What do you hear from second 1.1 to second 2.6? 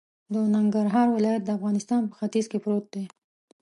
ولایت د افغانستان په ختیځ کی